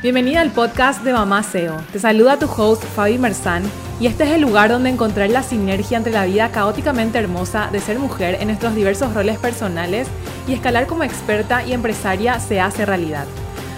[0.00, 1.82] Bienvenida al podcast de Mamá SEO.
[1.92, 3.64] Te saluda tu host Fabi Merzán
[3.98, 7.80] y este es el lugar donde encontrar la sinergia entre la vida caóticamente hermosa de
[7.80, 10.06] ser mujer en nuestros diversos roles personales
[10.46, 13.26] y escalar como experta y empresaria se hace realidad.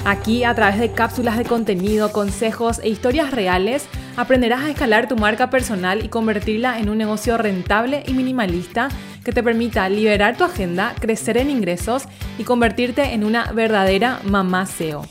[0.04, 3.87] Aquí, a través de cápsulas de contenido, consejos e historias reales,
[4.18, 8.90] aprenderás a escalar tu marca personal y convertirla en un negocio rentable y minimalista
[9.24, 12.04] que te permita liberar tu agenda, crecer en ingresos
[12.37, 15.06] y convertirte en una verdadera mamá SEO.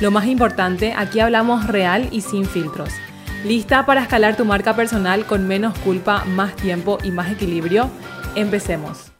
[0.00, 2.90] Lo más importante, aquí hablamos real y sin filtros.
[3.44, 7.90] ¿Lista para escalar tu marca personal con menos culpa, más tiempo y más equilibrio?
[8.34, 9.13] Empecemos.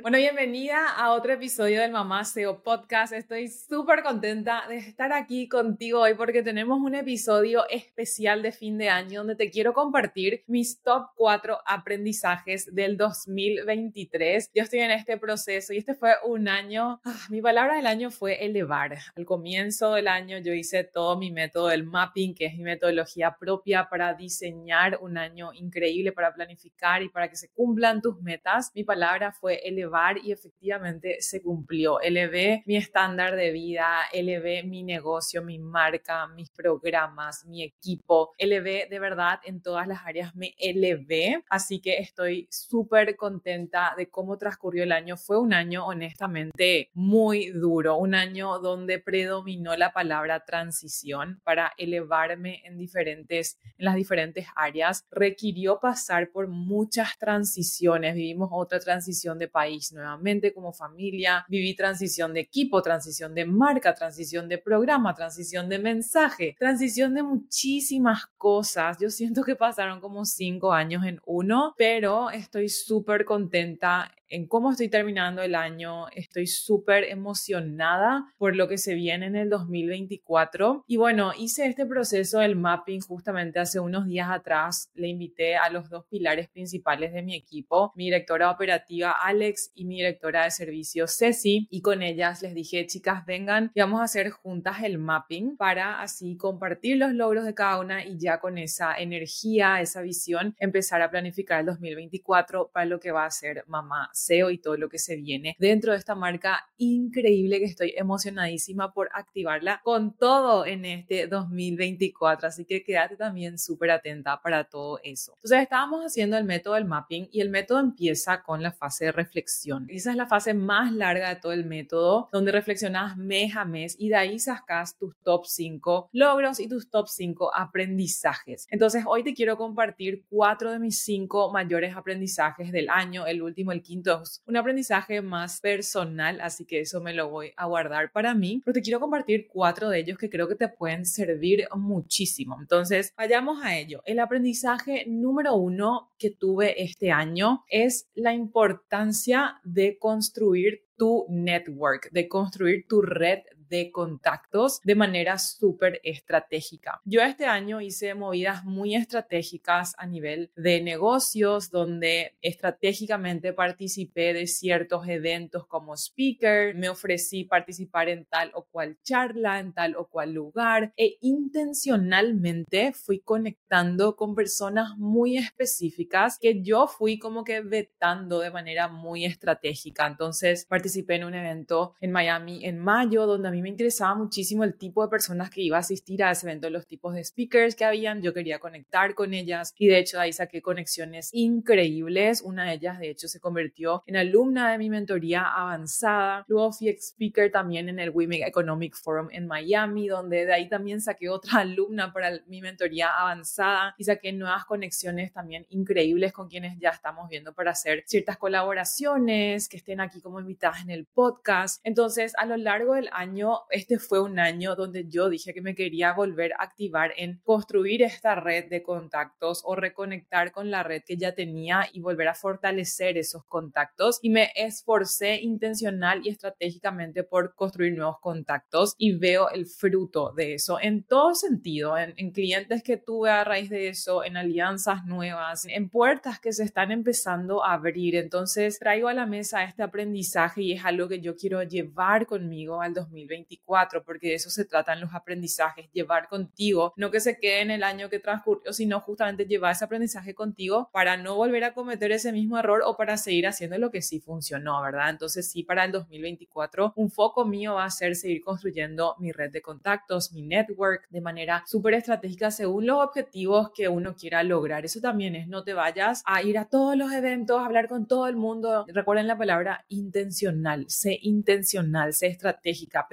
[0.00, 3.12] Bueno, bienvenida a otro episodio del Mamá SEO Podcast.
[3.12, 8.78] Estoy súper contenta de estar aquí contigo hoy porque tenemos un episodio especial de fin
[8.78, 14.50] de año donde te quiero compartir mis top 4 aprendizajes del 2023.
[14.54, 18.10] Yo estoy en este proceso y este fue un año, ah, mi palabra del año
[18.10, 18.96] fue elevar.
[19.14, 23.36] Al comienzo del año yo hice todo mi método del mapping, que es mi metodología
[23.38, 28.72] propia para diseñar un año increíble, para planificar y para que se cumplan tus metas.
[28.74, 29.81] Mi palabra fue elevar
[30.22, 32.00] y efectivamente se cumplió.
[32.00, 38.86] Elevé mi estándar de vida, elevé mi negocio, mi marca, mis programas, mi equipo, elevé
[38.88, 41.42] de verdad en todas las áreas, me elevé.
[41.50, 45.16] Así que estoy súper contenta de cómo transcurrió el año.
[45.16, 52.62] Fue un año honestamente muy duro, un año donde predominó la palabra transición para elevarme
[52.64, 55.04] en diferentes, en las diferentes áreas.
[55.10, 58.14] Requirió pasar por muchas transiciones.
[58.14, 63.94] Vivimos otra transición de país nuevamente como familia, viví transición de equipo, transición de marca,
[63.94, 68.98] transición de programa, transición de mensaje, transición de muchísimas cosas.
[69.00, 74.70] Yo siento que pasaron como cinco años en uno, pero estoy súper contenta en cómo
[74.70, 76.08] estoy terminando el año.
[76.08, 80.84] Estoy súper emocionada por lo que se viene en el 2024.
[80.86, 84.88] Y bueno, hice este proceso del mapping justamente hace unos días atrás.
[84.94, 89.84] Le invité a los dos pilares principales de mi equipo, mi directora operativa Alex y
[89.84, 91.68] mi directora de servicio Ceci.
[91.70, 96.00] Y con ellas les dije, chicas, vengan y vamos a hacer juntas el mapping para
[96.00, 101.02] así compartir los logros de cada una y ya con esa energía, esa visión, empezar
[101.02, 104.08] a planificar el 2024 para lo que va a ser mamá
[104.50, 109.10] Y todo lo que se viene dentro de esta marca increíble que estoy emocionadísima por
[109.12, 112.48] activarla con todo en este 2024.
[112.48, 115.32] Así que quédate también súper atenta para todo eso.
[115.36, 119.12] Entonces estábamos haciendo el método del mapping y el método empieza con la fase de
[119.12, 119.86] reflexión.
[119.88, 123.96] Esa es la fase más larga de todo el método, donde reflexionas mes a mes
[123.98, 128.66] y de ahí sacas tus top 5 logros y tus top 5 aprendizajes.
[128.70, 133.72] Entonces hoy te quiero compartir cuatro de mis cinco mayores aprendizajes del año, el último,
[133.72, 134.11] el quinto
[134.46, 138.74] un aprendizaje más personal, así que eso me lo voy a guardar para mí, pero
[138.74, 142.56] te quiero compartir cuatro de ellos que creo que te pueden servir muchísimo.
[142.60, 144.02] Entonces, vayamos a ello.
[144.04, 152.10] El aprendizaje número uno que tuve este año es la importancia de construir tu network,
[152.12, 153.40] de construir tu red
[153.72, 157.00] de contactos de manera súper estratégica.
[157.06, 164.46] Yo este año hice movidas muy estratégicas a nivel de negocios, donde estratégicamente participé de
[164.46, 170.06] ciertos eventos como speaker, me ofrecí participar en tal o cual charla, en tal o
[170.06, 177.62] cual lugar e intencionalmente fui conectando con personas muy específicas que yo fui como que
[177.62, 180.06] vetando de manera muy estratégica.
[180.06, 184.64] Entonces participé en un evento en Miami en mayo donde a mí me interesaba muchísimo
[184.64, 187.74] el tipo de personas que iba a asistir a ese evento, los tipos de speakers
[187.74, 192.42] que habían, yo quería conectar con ellas y de hecho ahí saqué conexiones increíbles.
[192.42, 196.44] Una de ellas de hecho se convirtió en alumna de mi mentoría avanzada.
[196.48, 201.00] Luego fui speaker también en el Women Economic Forum en Miami, donde de ahí también
[201.00, 206.78] saqué otra alumna para mi mentoría avanzada y saqué nuevas conexiones también increíbles con quienes
[206.78, 211.80] ya estamos viendo para hacer ciertas colaboraciones que estén aquí como invitadas en el podcast.
[211.84, 215.74] Entonces, a lo largo del año este fue un año donde yo dije que me
[215.74, 221.02] quería volver a activar en construir esta red de contactos o reconectar con la red
[221.04, 224.18] que ya tenía y volver a fortalecer esos contactos.
[224.22, 230.54] Y me esforcé intencional y estratégicamente por construir nuevos contactos y veo el fruto de
[230.54, 235.04] eso en todo sentido, en, en clientes que tuve a raíz de eso, en alianzas
[235.06, 238.16] nuevas, en puertas que se están empezando a abrir.
[238.16, 242.80] Entonces traigo a la mesa este aprendizaje y es algo que yo quiero llevar conmigo
[242.80, 247.38] al 2020 2024, porque de eso se tratan los aprendizajes, llevar contigo, no que se
[247.38, 251.64] quede en el año que transcurrió, sino justamente llevar ese aprendizaje contigo para no volver
[251.64, 255.10] a cometer ese mismo error o para seguir haciendo lo que sí funcionó, ¿verdad?
[255.10, 259.50] Entonces sí, para el 2024, un foco mío va a ser seguir construyendo mi red
[259.50, 264.84] de contactos, mi network de manera súper estratégica según los objetivos que uno quiera lograr.
[264.84, 268.06] Eso también es, no te vayas a ir a todos los eventos, a hablar con
[268.06, 268.84] todo el mundo.
[268.88, 273.06] Recuerden la palabra intencional, sé intencional, sé estratégica,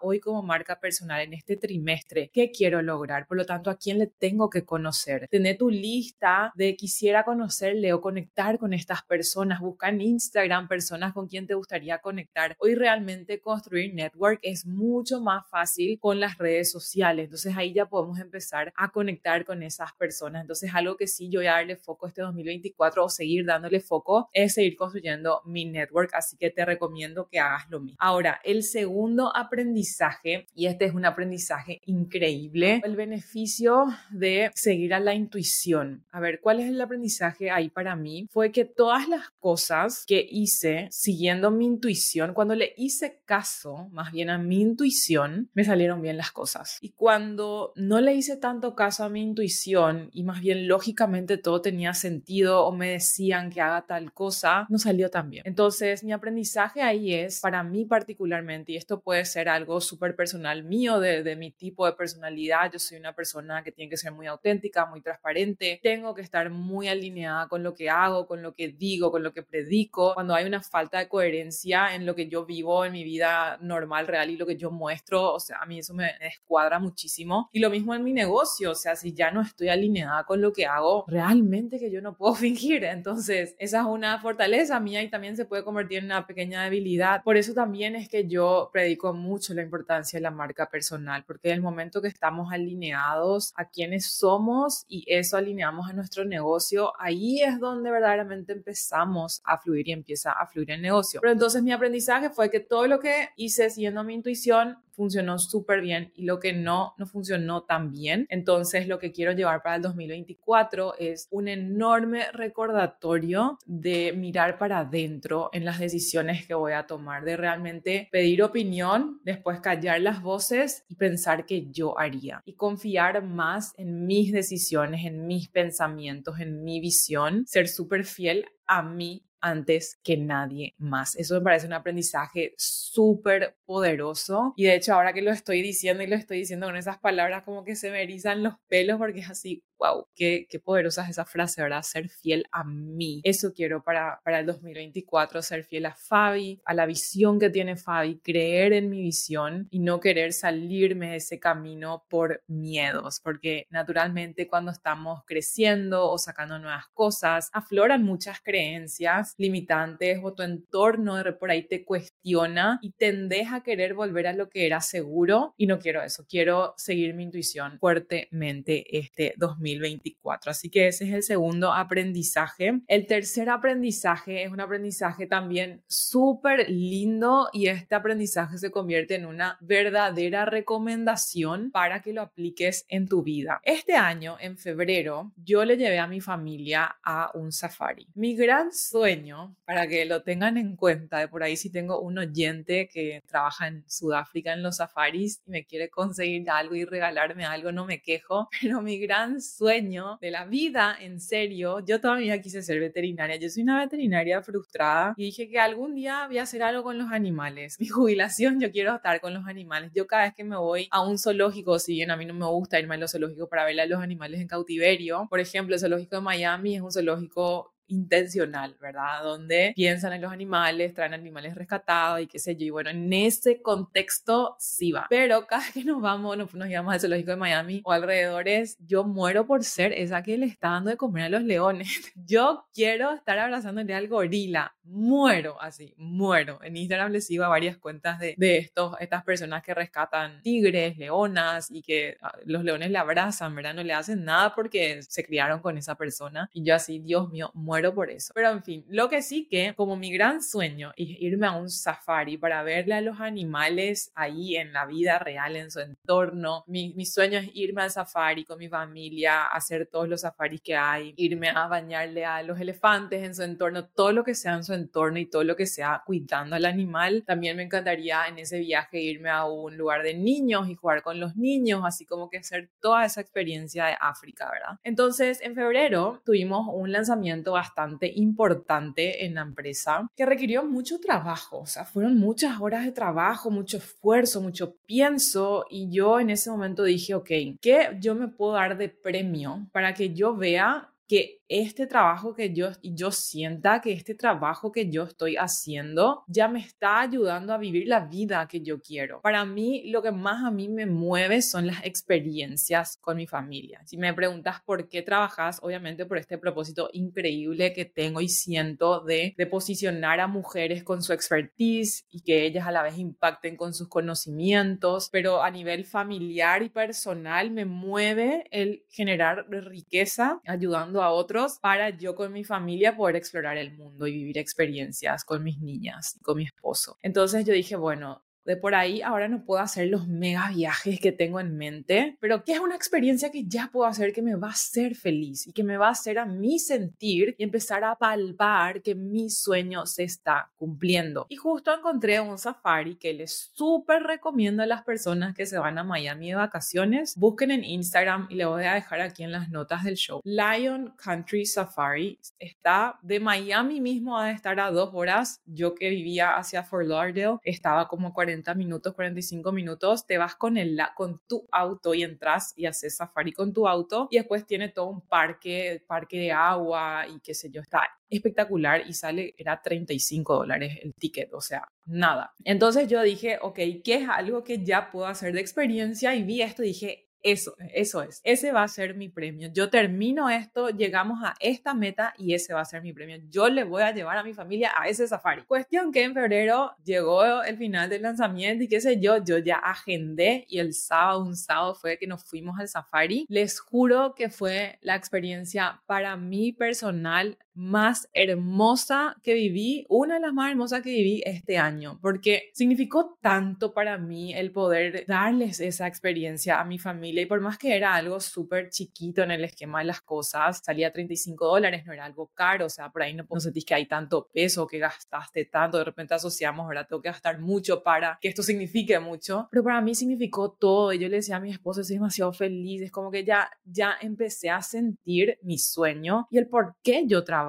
[0.00, 3.26] hoy como marca personal en este trimestre, ¿qué quiero lograr?
[3.26, 5.28] Por lo tanto, ¿a quién le tengo que conocer?
[5.28, 11.12] Tener tu lista de quisiera conocerle o conectar con estas personas, busca en Instagram personas
[11.12, 12.56] con quien te gustaría conectar.
[12.58, 17.24] Hoy realmente construir network es mucho más fácil con las redes sociales.
[17.24, 20.42] Entonces ahí ya podemos empezar a conectar con esas personas.
[20.42, 24.28] Entonces algo que sí yo voy a darle foco este 2024 o seguir dándole foco
[24.32, 26.10] es seguir construyendo mi network.
[26.14, 27.96] Así que te recomiendo que hagas lo mismo.
[28.00, 35.00] Ahora, el segundo aprendizaje, y este es un aprendizaje increíble, el beneficio de seguir a
[35.00, 36.06] la intuición.
[36.10, 38.26] A ver, ¿cuál es el aprendizaje ahí para mí?
[38.30, 44.10] Fue que todas las cosas que hice siguiendo mi intuición, cuando le hice caso más
[44.10, 46.78] bien a mi intuición, me salieron bien las cosas.
[46.80, 51.60] Y cuando no le hice tanto caso a mi intuición y más bien lógicamente todo
[51.60, 55.42] tenía sentido o me decían que haga tal cosa, no salió tan bien.
[55.46, 60.64] Entonces, mi aprendizaje ahí es, para mí particularmente, y esto puede ser algo súper personal
[60.64, 64.12] mío, de, de mi tipo de personalidad, yo soy una persona que tiene que ser
[64.12, 68.54] muy auténtica, muy transparente, tengo que estar muy alineada con lo que hago, con lo
[68.54, 72.28] que digo, con lo que predico, cuando hay una falta de coherencia en lo que
[72.28, 75.66] yo vivo en mi vida normal, real y lo que yo muestro, o sea, a
[75.66, 77.48] mí eso me escuadra muchísimo.
[77.52, 80.52] Y lo mismo en mi negocio, o sea, si ya no estoy alineada con lo
[80.52, 82.84] que hago, realmente que yo no puedo fingir.
[82.84, 87.22] Entonces, esa es una fortaleza mía y también se puede convertir en una pequeña debilidad.
[87.22, 91.48] Por eso también es que yo predico mucho la importancia de la marca personal, porque
[91.48, 96.92] en el momento que estamos alineados a quienes somos y eso alineamos a nuestro negocio,
[96.98, 101.20] ahí es donde verdaderamente empezamos a fluir y empieza a fluir el negocio.
[101.20, 105.80] Pero entonces mi aprendizaje fue que todo lo que hice siguiendo mi intuición funcionó súper
[105.80, 108.26] bien y lo que no, no funcionó tan bien.
[108.28, 114.78] Entonces lo que quiero llevar para el 2024 es un enorme recordatorio de mirar para
[114.80, 120.22] adentro en las decisiones que voy a tomar, de realmente pedir opinión, después callar las
[120.22, 126.40] voces y pensar que yo haría y confiar más en mis decisiones, en mis pensamientos,
[126.40, 131.16] en mi visión, ser súper fiel a mí antes que nadie más.
[131.16, 136.02] Eso me parece un aprendizaje súper poderoso y de hecho ahora que lo estoy diciendo
[136.02, 139.20] y lo estoy diciendo con esas palabras como que se me erizan los pelos porque
[139.20, 141.82] es así, wow, qué, qué poderosa es esa frase, ¿verdad?
[141.82, 143.20] Ser fiel a mí.
[143.24, 147.76] Eso quiero para, para el 2024, ser fiel a Fabi, a la visión que tiene
[147.76, 153.66] Fabi, creer en mi visión y no querer salirme de ese camino por miedos, porque
[153.70, 161.16] naturalmente cuando estamos creciendo o sacando nuevas cosas, afloran muchas creencias limitantes o tu entorno
[161.16, 165.54] de por ahí te cuestiona y tendes a querer volver a lo que era seguro
[165.56, 169.71] y no quiero eso, quiero seguir mi intuición fuertemente este 2024.
[169.80, 170.50] 2024.
[170.50, 172.80] Así que ese es el segundo aprendizaje.
[172.86, 179.26] El tercer aprendizaje es un aprendizaje también súper lindo y este aprendizaje se convierte en
[179.26, 183.60] una verdadera recomendación para que lo apliques en tu vida.
[183.62, 188.08] Este año, en febrero, yo le llevé a mi familia a un safari.
[188.14, 192.18] Mi gran sueño, para que lo tengan en cuenta, de por ahí si tengo un
[192.18, 197.44] oyente que trabaja en Sudáfrica en los safaris y me quiere conseguir algo y regalarme
[197.44, 202.00] algo, no me quejo, pero mi gran sueño sueño de la vida, en serio, yo
[202.00, 203.36] todavía quise ser veterinaria.
[203.36, 206.98] Yo soy una veterinaria frustrada y dije que algún día voy a hacer algo con
[206.98, 207.76] los animales.
[207.80, 209.92] Mi jubilación, yo quiero estar con los animales.
[209.94, 212.46] Yo cada vez que me voy a un zoológico, si bien a mí no me
[212.46, 215.80] gusta irme a los zoológicos para ver a los animales en cautiverio, por ejemplo, el
[215.80, 219.22] zoológico de Miami es un zoológico intencional, ¿verdad?
[219.22, 222.66] Donde piensan en los animales, traen animales rescatados y qué sé yo.
[222.66, 225.06] Y bueno, en ese contexto sí va.
[225.08, 229.04] Pero cada vez que nos vamos, nos, nos al zoológico de Miami o alrededores, yo
[229.04, 231.88] muero por ser esa que le está dando de comer a los leones.
[232.26, 234.74] Yo quiero estar abrazándole al gorila.
[234.84, 236.60] Muero así, muero.
[236.62, 240.96] En Instagram les sigo a varias cuentas de, de estos, estas personas que rescatan tigres,
[240.96, 243.74] leonas y que ah, los leones le abrazan, ¿verdad?
[243.74, 246.48] No le hacen nada porque se criaron con esa persona.
[246.52, 248.32] Y yo así, Dios mío, muero muero por eso.
[248.34, 251.68] Pero en fin, lo que sí que como mi gran sueño es irme a un
[251.68, 256.64] safari para verle a los animales ahí en la vida real, en su entorno.
[256.66, 260.76] Mi, mi sueño es irme al safari con mi familia, hacer todos los safaris que
[260.76, 264.64] hay, irme a bañarle a los elefantes en su entorno, todo lo que sea en
[264.64, 267.24] su entorno y todo lo que sea cuidando al animal.
[267.26, 271.18] También me encantaría en ese viaje irme a un lugar de niños y jugar con
[271.18, 274.78] los niños, así como que hacer toda esa experiencia de África, ¿verdad?
[274.84, 277.71] Entonces, en febrero tuvimos un lanzamiento bastante
[278.14, 283.50] importante en la empresa que requirió mucho trabajo, o sea, fueron muchas horas de trabajo,
[283.50, 288.52] mucho esfuerzo, mucho pienso y yo en ese momento dije, ok, ¿qué yo me puedo
[288.52, 293.92] dar de premio para que yo vea que este trabajo que yo, yo sienta que
[293.92, 298.62] este trabajo que yo estoy haciendo ya me está ayudando a vivir la vida que
[298.62, 299.20] yo quiero.
[299.20, 303.82] Para mí, lo que más a mí me mueve son las experiencias con mi familia.
[303.84, 309.00] Si me preguntas por qué trabajas, obviamente por este propósito increíble que tengo y siento
[309.00, 313.56] de, de posicionar a mujeres con su expertise y que ellas a la vez impacten
[313.56, 321.02] con sus conocimientos, pero a nivel familiar y personal me mueve el generar riqueza ayudando
[321.02, 325.42] a otros para yo con mi familia poder explorar el mundo y vivir experiencias con
[325.42, 326.98] mis niñas y con mi esposo.
[327.02, 331.12] Entonces yo dije, bueno, de por ahí ahora no puedo hacer los mega viajes que
[331.12, 334.48] tengo en mente, pero que es una experiencia que ya puedo hacer que me va
[334.48, 337.96] a hacer feliz y que me va a hacer a mí sentir y empezar a
[337.96, 341.26] palpar que mi sueño se está cumpliendo.
[341.28, 345.78] Y justo encontré un safari que les súper recomiendo a las personas que se van
[345.78, 347.14] a Miami de vacaciones.
[347.16, 350.20] Busquen en Instagram y le voy a dejar aquí en las notas del show.
[350.24, 355.40] Lion Country Safari está de Miami mismo a estar a dos horas.
[355.46, 360.56] Yo que vivía hacia Fort Lauderdale estaba como 40 minutos, 45 minutos, te vas con,
[360.56, 364.70] el, con tu auto y entras y haces safari con tu auto y después tiene
[364.70, 369.60] todo un parque, parque de agua y qué sé yo, está espectacular y sale, era
[369.60, 372.34] 35 dólares el ticket, o sea, nada.
[372.44, 376.14] Entonces yo dije, ok, ¿qué es algo que ya puedo hacer de experiencia?
[376.14, 378.20] Y vi esto y dije, eso, eso es.
[378.24, 379.48] Ese va a ser mi premio.
[379.52, 383.18] Yo termino esto, llegamos a esta meta y ese va a ser mi premio.
[383.30, 385.44] Yo le voy a llevar a mi familia a ese safari.
[385.44, 389.56] Cuestión que en febrero llegó el final del lanzamiento y qué sé yo, yo ya
[389.56, 393.26] agendé y el sábado, un sábado fue que nos fuimos al safari.
[393.28, 400.20] Les juro que fue la experiencia para mí personal más hermosa que viví, una de
[400.20, 405.60] las más hermosas que viví este año, porque significó tanto para mí el poder darles
[405.60, 409.44] esa experiencia a mi familia y por más que era algo súper chiquito en el
[409.44, 413.14] esquema de las cosas, salía 35 dólares, no era algo caro, o sea, por ahí
[413.14, 417.02] no, no sentís que hay tanto peso, que gastaste tanto, de repente asociamos, ahora tengo
[417.02, 421.08] que gastar mucho para que esto signifique mucho, pero para mí significó todo y yo
[421.08, 424.62] le decía a mi esposo, estoy demasiado feliz, es como que ya, ya empecé a
[424.62, 427.41] sentir mi sueño y el por qué yo trabajo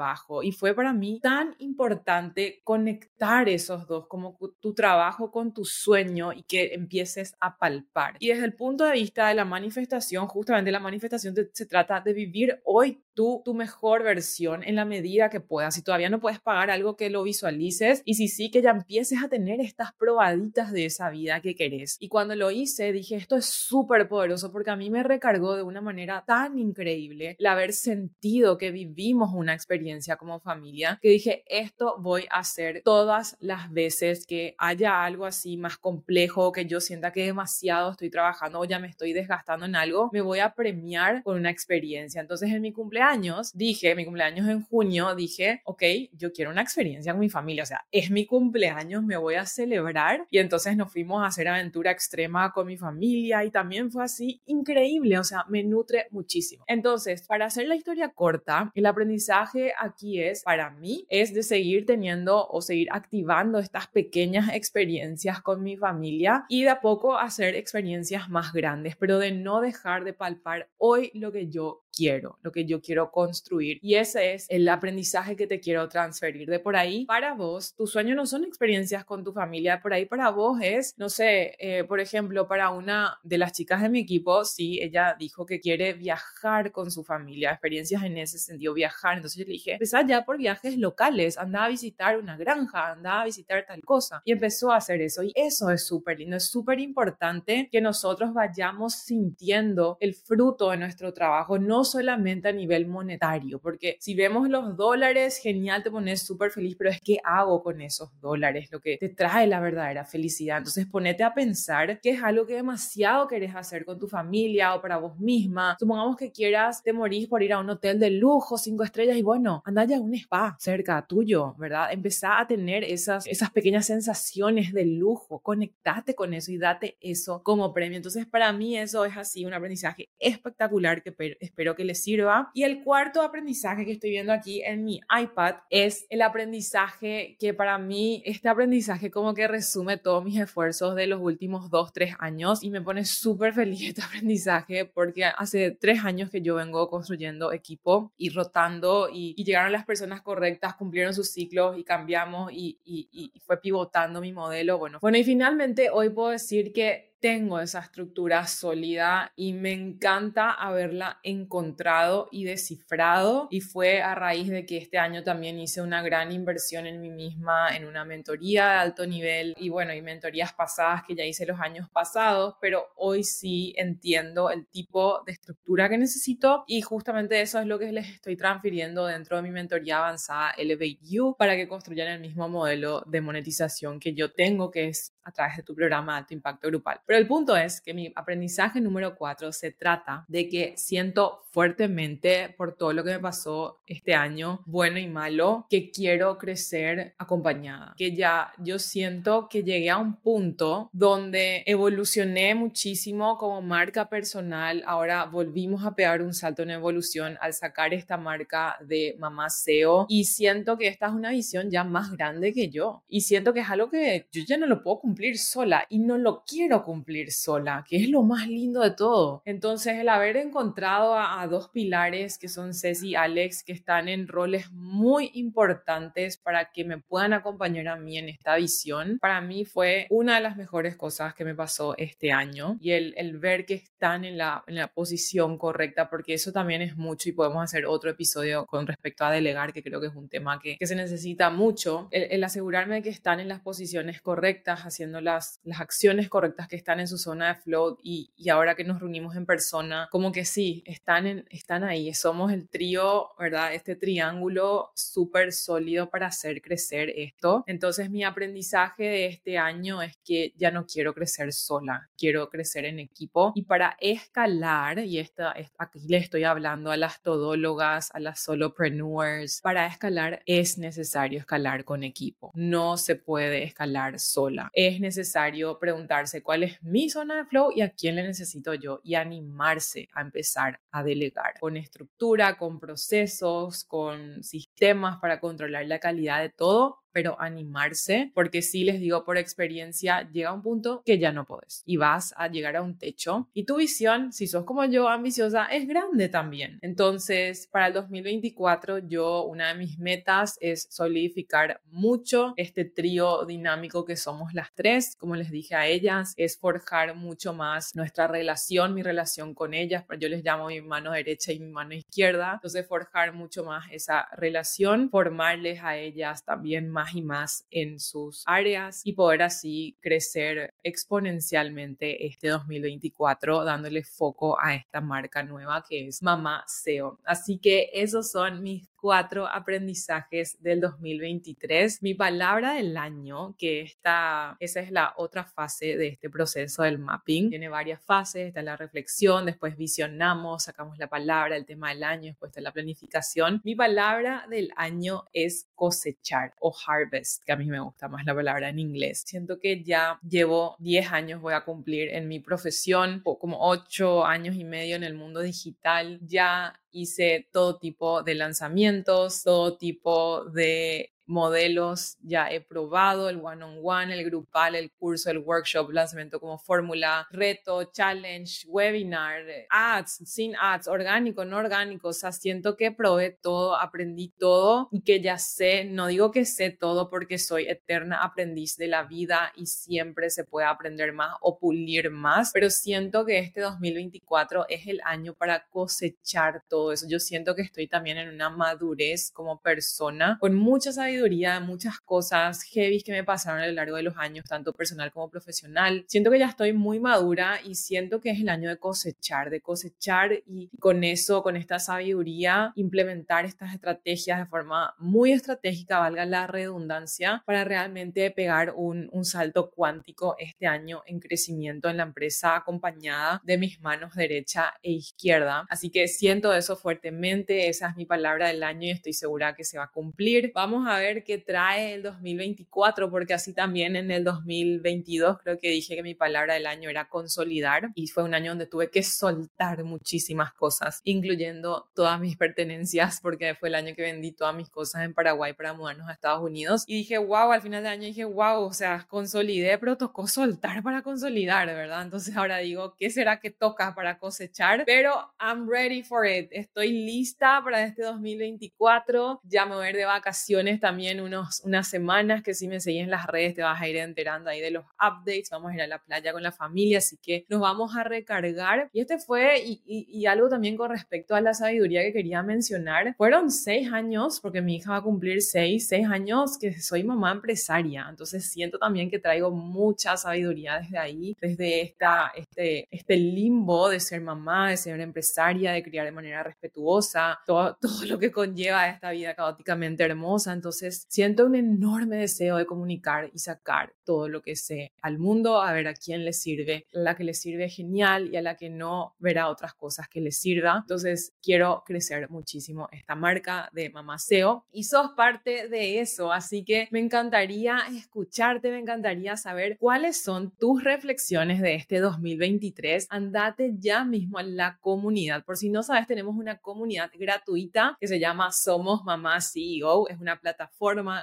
[0.44, 6.34] y fue para mí tan importante conectar esos dos, como tu trabajo con tu sueño
[6.34, 8.16] y que empieces a palpar.
[8.20, 12.14] Y desde el punto de vista de la manifestación, justamente la manifestación se trata de
[12.14, 15.76] vivir hoy tu mejor versión en la medida que puedas.
[15.76, 19.24] Si todavía no puedes pagar algo que lo visualices y si sí que ya empieces
[19.24, 21.98] a tener estas probaditas de esa vida que querés.
[22.00, 25.64] Y cuando lo hice dije, esto es súper poderoso porque a mí me recargó de
[25.64, 31.44] una manera tan increíble el haber sentido que vivimos una experiencia como familia, que dije,
[31.48, 36.80] esto voy a hacer todas las veces que haya algo así más complejo, que yo
[36.80, 40.54] sienta que demasiado estoy trabajando o ya me estoy desgastando en algo, me voy a
[40.54, 42.22] premiar con una experiencia.
[42.22, 45.84] Entonces en mi cumpleaños años dije, mi cumpleaños en junio, dije, ok,
[46.14, 49.46] yo quiero una experiencia con mi familia, o sea, es mi cumpleaños, me voy a
[49.46, 50.26] celebrar.
[50.32, 54.42] Y entonces nos fuimos a hacer aventura extrema con mi familia y también fue así
[54.46, 56.64] increíble, o sea, me nutre muchísimo.
[56.68, 61.86] Entonces, para hacer la historia corta, el aprendizaje aquí es, para mí, es de seguir
[61.86, 67.56] teniendo o seguir activando estas pequeñas experiencias con mi familia y de a poco hacer
[67.56, 72.52] experiencias más grandes, pero de no dejar de palpar hoy lo que yo quiero, lo
[72.52, 73.80] que yo quiero construir.
[73.82, 76.50] Y ese es el aprendizaje que te quiero transferir.
[76.50, 80.06] De por ahí, para vos, tu sueño no son experiencias con tu familia, por ahí
[80.06, 84.00] para vos es, no sé, eh, por ejemplo, para una de las chicas de mi
[84.00, 89.16] equipo, sí, ella dijo que quiere viajar con su familia, experiencias en ese sentido, viajar.
[89.16, 93.22] Entonces yo le dije, empezá ya por viajes locales, anda a visitar una granja, anda
[93.22, 94.22] a visitar tal cosa.
[94.26, 95.24] Y empezó a hacer eso.
[95.24, 100.78] Y eso es súper lindo, es súper importante que nosotros vayamos sintiendo el fruto de
[100.78, 105.92] nuestro trabajo, no no solamente a nivel monetario, porque si vemos los dólares, genial, te
[105.92, 109.60] pones súper feliz, pero es qué hago con esos dólares, lo que te trae la
[109.60, 110.60] verdadera felicidad.
[110.60, 114.82] Entonces ponete a pensar que es algo que demasiado querés hacer con tu familia o
[114.82, 115.76] para vos misma.
[115.78, 119.22] Supongamos que quieras, te morís por ir a un hotel de lujo, cinco estrellas, y
[119.22, 121.92] bueno, anda ya a un spa cerca tuyo, ¿verdad?
[121.92, 127.44] Empezá a tener esas, esas pequeñas sensaciones de lujo, conectate con eso y date eso
[127.44, 127.98] como premio.
[127.98, 132.52] Entonces para mí eso es así, un aprendizaje espectacular que espero que les sirva.
[132.54, 137.54] Y el cuarto aprendizaje que estoy viendo aquí en mi iPad es el aprendizaje que
[137.54, 142.16] para mí, este aprendizaje como que resume todos mis esfuerzos de los últimos dos, tres
[142.20, 146.90] años y me pone súper feliz este aprendizaje porque hace tres años que yo vengo
[146.90, 152.80] construyendo equipo y rotando y, llegaron las personas correctas, cumplieron sus ciclos y cambiamos y,
[152.86, 154.78] y fue pivotando mi modelo.
[154.78, 160.52] Bueno, bueno, y finalmente hoy puedo decir que tengo esa estructura sólida y me encanta
[160.52, 166.02] haberla encontrado y descifrado y fue a raíz de que este año también hice una
[166.02, 170.52] gran inversión en mí misma en una mentoría de alto nivel y bueno, y mentorías
[170.52, 175.88] pasadas que ya hice los años pasados, pero hoy sí entiendo el tipo de estructura
[175.88, 180.00] que necesito y justamente eso es lo que les estoy transfiriendo dentro de mi mentoría
[180.00, 184.90] avanzada Elevate You para que construyan el mismo modelo de monetización que yo tengo que
[184.90, 187.00] es a través de tu programa alto impacto grupal.
[187.14, 192.50] Pero el punto es que mi aprendizaje número cuatro se trata de que siento fuertemente
[192.58, 197.94] por todo lo que me pasó este año, bueno y malo, que quiero crecer acompañada.
[197.96, 204.82] Que ya yo siento que llegué a un punto donde evolucioné muchísimo como marca personal.
[204.88, 210.08] Ahora volvimos a pegar un salto en evolución al sacar esta marca de Mamá SEO
[210.10, 213.04] y siento que esta es una visión ya más grande que yo.
[213.08, 216.18] Y siento que es algo que yo ya no lo puedo cumplir sola y no
[216.18, 219.42] lo quiero cumplir sola, que es lo más lindo de todo.
[219.46, 224.28] Entonces, el haber encontrado a, dos pilares que son Ceci y Alex, que están en
[224.28, 229.66] roles muy importantes para que me puedan acompañar a mí en esta visión, para mí
[229.66, 233.66] fue una de las mejores cosas que me pasó este año y el, el ver
[233.66, 237.64] que están en la, en la posición correcta, porque eso también es mucho y podemos
[237.64, 240.88] hacer otro episodio con respecto a delegar, que creo que es un tema que, que
[240.88, 245.60] se necesita mucho, el, el asegurarme de que están en las posiciones correctas, haciendo las,
[245.64, 249.00] las acciones correctas que están en su zona de flow y, y, ahora que nos
[249.00, 253.74] reunimos en persona, como que sí, están, en, están ahí, somos el trío, ¿verdad?
[253.74, 257.64] Este triángulo súper sólido para hacer crecer esto.
[257.68, 262.86] Entonces mi aprendizaje de este año es que ya no quiero crecer sola, quiero crecer
[262.86, 268.20] en equipo y para escalar, y esta, aquí le estoy hablando a las todólogas, a
[268.20, 275.00] las solopreneurs, para escalar es necesario escalar con equipo, no se puede escalar sola, es
[275.00, 279.16] necesario preguntarse cuál es mi zona de flow y a quién le necesito yo y
[279.16, 286.42] animarse a empezar a delegar con estructura, con procesos, con sistemas para controlar la calidad
[286.42, 291.32] de todo pero animarse, porque sí les digo por experiencia, llega un punto que ya
[291.32, 294.84] no puedes y vas a llegar a un techo y tu visión, si sos como
[294.86, 296.80] yo ambiciosa, es grande también.
[296.82, 304.06] Entonces, para el 2024, yo una de mis metas es solidificar mucho este trío dinámico
[304.06, 308.94] que somos las tres, como les dije a ellas, es forjar mucho más nuestra relación,
[308.94, 312.88] mi relación con ellas, yo les llamo mi mano derecha y mi mano izquierda, entonces
[312.88, 319.02] forjar mucho más esa relación, formarles a ellas también más y más en sus áreas
[319.04, 326.22] y poder así crecer exponencialmente este 2024 dándole foco a esta marca nueva que es
[326.22, 327.20] Mamá SEO.
[327.26, 332.02] Así que esos son mis cuatro aprendizajes del 2023.
[332.02, 337.00] Mi palabra del año, que esta, esa es la otra fase de este proceso del
[337.00, 337.50] mapping.
[337.50, 342.28] Tiene varias fases, está la reflexión, después visionamos, sacamos la palabra, el tema del año,
[342.28, 343.60] después está la planificación.
[343.66, 348.34] Mi palabra del año es cosechar o harvest, que a mí me gusta más la
[348.34, 349.24] palabra en inglés.
[349.26, 354.24] Siento que ya llevo 10 años, voy a cumplir en mi profesión, o como 8
[354.24, 356.22] años y medio en el mundo digital.
[356.22, 364.14] Ya hice todo tipo de lanzamientos, todo tipo de modelos ya he probado, el one-on-one,
[364.14, 370.88] el grupal, el curso, el workshop, lanzamiento como fórmula, reto, challenge, webinar, ads, sin ads,
[370.88, 375.86] orgánico, no orgánico, o sea, siento que probé todo, aprendí todo y que ya sé,
[375.86, 380.44] no digo que sé todo porque soy eterna aprendiz de la vida y siempre se
[380.44, 385.68] puede aprender más o pulir más, pero siento que este 2024 es el año para
[385.70, 387.06] cosechar todo eso.
[387.10, 391.60] Yo siento que estoy también en una madurez como persona con muchas habilidades sabiduría de
[391.60, 395.30] muchas cosas heavy que me pasaron a lo largo de los años, tanto personal como
[395.30, 396.06] profesional.
[396.08, 399.62] Siento que ya estoy muy madura y siento que es el año de cosechar, de
[399.62, 406.26] cosechar y con eso, con esta sabiduría, implementar estas estrategias de forma muy estratégica, valga
[406.26, 412.04] la redundancia, para realmente pegar un, un salto cuántico este año en crecimiento en la
[412.04, 415.66] empresa acompañada de mis manos derecha e izquierda.
[415.70, 419.64] Así que siento eso fuertemente, esa es mi palabra del año y estoy segura que
[419.64, 420.52] se va a cumplir.
[420.56, 425.70] Vamos a ver qué trae el 2024, porque así también en el 2022 creo que
[425.70, 429.04] dije que mi palabra del año era consolidar y fue un año donde tuve que
[429.04, 434.70] soltar muchísimas cosas, incluyendo todas mis pertenencias, porque fue el año que vendí todas mis
[434.70, 438.08] cosas en Paraguay para mudarnos a Estados Unidos y dije, wow, al final del año
[438.08, 442.02] dije, wow, o sea, consolidé, pero tocó soltar para consolidar, ¿verdad?
[442.02, 444.84] Entonces ahora digo, ¿qué será que toca para cosechar?
[444.86, 449.96] Pero I'm ready for it, estoy lista para este 2024, ya me voy a ir
[449.96, 453.82] de vacaciones también unos, unas semanas, que si me seguís en las redes te vas
[453.82, 456.52] a ir enterando ahí de los updates, vamos a ir a la playa con la
[456.52, 458.90] familia, así que nos vamos a recargar.
[458.94, 463.16] Y este fue, y, y, algo también con respecto a la sabiduría que quería mencionar,
[463.18, 467.32] fueron seis años, porque mi hija va a cumplir seis, seis años que soy mamá
[467.32, 473.90] empresaria, entonces siento también que traigo mucha sabiduría desde ahí, desde esta, este, este limbo
[473.90, 478.32] de ser mamá, de ser empresaria, de criar de manera respetuosa, todo, todo lo que
[478.32, 484.28] conlleva esta vida caóticamente hermosa, entonces siento un enorme deseo de comunicar y sacar todo
[484.28, 487.34] lo que sé al mundo, a ver a quién le sirve, a la que le
[487.34, 490.80] sirve genial y a la que no verá otras cosas que le sirva.
[490.82, 496.88] Entonces quiero crecer muchísimo esta marca de Mamaseo y sos parte de eso, así que
[496.92, 503.08] me encantaría escucharte, me encantaría saber cuáles son tus reflexiones de este 2023.
[503.10, 505.44] Andate ya mismo a la comunidad.
[505.46, 510.08] Por si no sabes, tenemos una comunidad gratuita que se llama Somos Mamá CEO.
[510.10, 510.73] Es una plataforma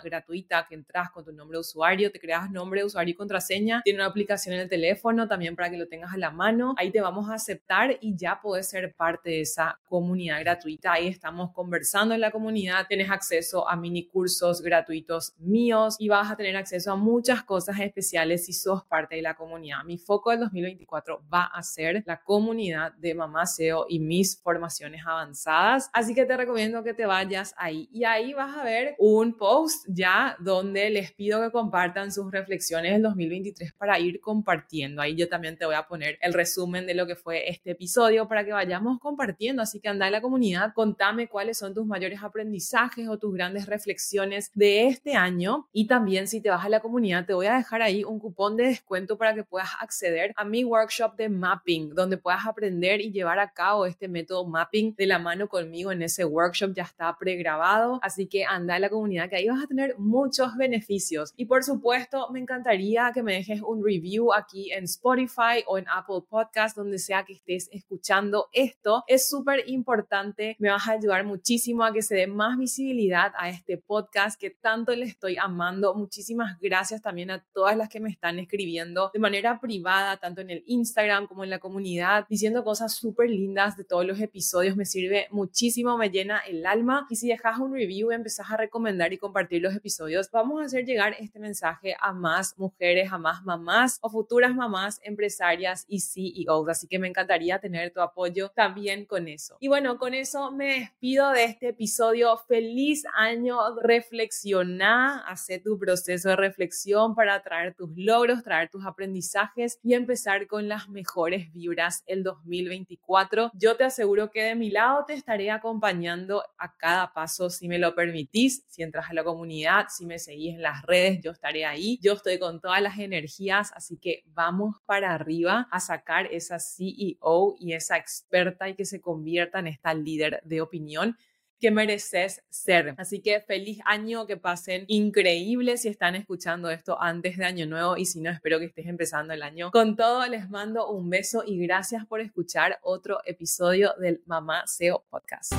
[0.02, 3.82] gratuita que entras con tu nombre de usuario, te creas nombre usuario y contraseña.
[3.84, 6.74] Tiene una aplicación en el teléfono también para que lo tengas a la mano.
[6.78, 10.92] Ahí te vamos a aceptar y ya puedes ser parte de esa comunidad gratuita.
[10.92, 12.86] Ahí estamos conversando en la comunidad.
[12.88, 17.78] Tienes acceso a mini cursos gratuitos míos y vas a tener acceso a muchas cosas
[17.80, 19.84] especiales si sos parte de la comunidad.
[19.84, 25.02] Mi foco del 2024 va a ser la comunidad de Mamá SEO y mis formaciones
[25.06, 25.90] avanzadas.
[25.92, 27.88] Así que te recomiendo que te vayas ahí.
[27.92, 32.92] Y ahí vas a ver un post ya donde les pido que compartan sus reflexiones
[32.92, 35.00] del 2023 para ir compartiendo.
[35.00, 38.28] Ahí yo también te voy a poner el resumen de lo que fue este episodio
[38.28, 39.62] para que vayamos compartiendo.
[39.62, 43.64] Así que anda en la comunidad, contame cuáles son tus mayores aprendizajes o tus grandes
[43.64, 45.68] reflexiones de este año.
[45.72, 48.58] Y también si te vas a la comunidad, te voy a dejar ahí un cupón
[48.58, 53.10] de descuento para que puedas acceder a mi workshop de mapping, donde puedas aprender y
[53.10, 56.74] llevar a cabo este método mapping de la mano conmigo en ese workshop.
[56.74, 58.00] Ya está pregrabado.
[58.02, 61.32] Así que anda en la comunidad que ahí vas a tener muchos beneficios.
[61.36, 65.86] Y por supuesto, me encantaría que me dejes un review aquí en Spotify o en
[65.88, 69.04] Apple Podcast, donde sea que estés escuchando esto.
[69.06, 73.48] Es súper importante, me vas a ayudar muchísimo a que se dé más visibilidad a
[73.48, 75.94] este podcast que tanto le estoy amando.
[75.94, 80.50] Muchísimas gracias también a todas las que me están escribiendo de manera privada, tanto en
[80.50, 84.76] el Instagram como en la comunidad, diciendo cosas súper lindas de todos los episodios.
[84.76, 87.06] Me sirve muchísimo, me llena el alma.
[87.08, 90.84] Y si dejas un review empezás a recomendar y compartir los episodios, vamos a hacer
[90.84, 96.68] llegar este mensaje a más mujeres, a más mamás o futuras mamás, empresarias y CEOs.
[96.68, 99.56] Así que me encantaría tener tu apoyo también con eso.
[99.60, 102.36] Y bueno, con eso me despido de este episodio.
[102.48, 109.78] Feliz año, reflexiona, hace tu proceso de reflexión para traer tus logros, traer tus aprendizajes
[109.82, 113.50] y empezar con las mejores vibras el 2024.
[113.54, 117.78] Yo te aseguro que de mi lado te estaré acompañando a cada paso si me
[117.78, 121.64] lo permitís, si entras a la comunidad, si me seguís en las redes, yo estaré
[121.64, 121.98] ahí.
[122.02, 127.56] Yo estoy con todas las energías, así que vamos para arriba a sacar esa CEO
[127.58, 131.16] y esa experta y que se convierta en esta líder de opinión
[131.60, 132.94] que mereces ser.
[132.96, 137.96] Así que feliz año, que pasen increíble si están escuchando esto antes de Año Nuevo
[137.96, 139.70] y si no, espero que estés empezando el año.
[139.70, 145.04] Con todo, les mando un beso y gracias por escuchar otro episodio del Mamá SEO
[145.10, 145.52] Podcast.